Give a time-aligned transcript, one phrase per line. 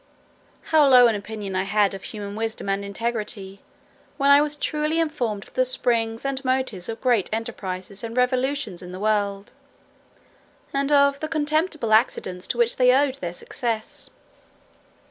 [0.71, 3.61] How low an opinion I had of human wisdom and integrity,
[4.17, 8.81] when I was truly informed of the springs and motives of great enterprises and revolutions
[8.81, 9.53] in the world,
[10.73, 14.09] and of the contemptible accidents to which they owed their success.